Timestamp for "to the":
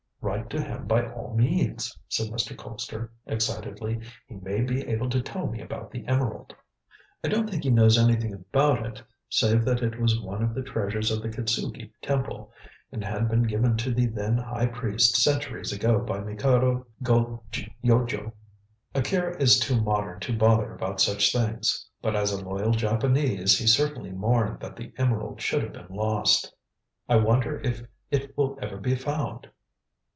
13.77-14.05